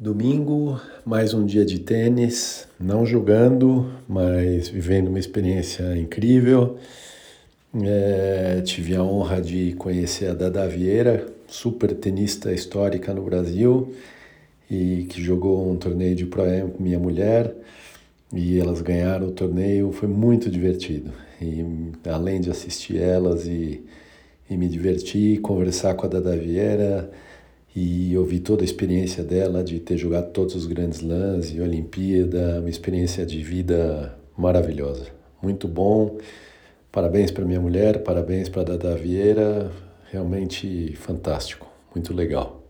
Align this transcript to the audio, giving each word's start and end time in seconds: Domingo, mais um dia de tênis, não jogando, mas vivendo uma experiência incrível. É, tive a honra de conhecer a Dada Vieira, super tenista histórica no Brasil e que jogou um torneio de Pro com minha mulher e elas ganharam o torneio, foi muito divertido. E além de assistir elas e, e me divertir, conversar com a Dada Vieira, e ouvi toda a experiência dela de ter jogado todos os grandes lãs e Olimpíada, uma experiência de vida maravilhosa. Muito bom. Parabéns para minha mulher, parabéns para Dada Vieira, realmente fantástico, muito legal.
Domingo, 0.00 0.80
mais 1.04 1.34
um 1.34 1.44
dia 1.44 1.64
de 1.64 1.80
tênis, 1.80 2.68
não 2.78 3.04
jogando, 3.04 3.90
mas 4.08 4.68
vivendo 4.68 5.08
uma 5.08 5.18
experiência 5.18 5.96
incrível. 5.96 6.78
É, 7.82 8.60
tive 8.64 8.94
a 8.94 9.02
honra 9.02 9.40
de 9.42 9.72
conhecer 9.72 10.30
a 10.30 10.34
Dada 10.34 10.68
Vieira, 10.68 11.26
super 11.48 11.92
tenista 11.96 12.52
histórica 12.52 13.12
no 13.12 13.22
Brasil 13.22 13.92
e 14.70 15.04
que 15.08 15.20
jogou 15.20 15.68
um 15.68 15.74
torneio 15.74 16.14
de 16.14 16.26
Pro 16.26 16.44
com 16.76 16.80
minha 16.80 17.00
mulher 17.00 17.52
e 18.32 18.60
elas 18.60 18.80
ganharam 18.80 19.26
o 19.26 19.32
torneio, 19.32 19.90
foi 19.90 20.08
muito 20.08 20.48
divertido. 20.48 21.10
E 21.42 21.64
além 22.08 22.40
de 22.40 22.50
assistir 22.50 22.98
elas 22.98 23.48
e, 23.48 23.82
e 24.48 24.56
me 24.56 24.68
divertir, 24.68 25.40
conversar 25.40 25.94
com 25.94 26.06
a 26.06 26.08
Dada 26.08 26.36
Vieira, 26.36 27.10
e 27.74 28.16
ouvi 28.16 28.40
toda 28.40 28.62
a 28.62 28.64
experiência 28.64 29.22
dela 29.22 29.62
de 29.62 29.78
ter 29.78 29.96
jogado 29.96 30.30
todos 30.32 30.54
os 30.54 30.66
grandes 30.66 31.00
lãs 31.00 31.52
e 31.52 31.60
Olimpíada, 31.60 32.60
uma 32.60 32.70
experiência 32.70 33.24
de 33.24 33.42
vida 33.42 34.16
maravilhosa. 34.36 35.06
Muito 35.42 35.68
bom. 35.68 36.18
Parabéns 36.90 37.30
para 37.30 37.44
minha 37.44 37.60
mulher, 37.60 38.02
parabéns 38.02 38.48
para 38.48 38.64
Dada 38.64 38.96
Vieira, 38.96 39.70
realmente 40.10 40.94
fantástico, 40.96 41.66
muito 41.94 42.14
legal. 42.14 42.67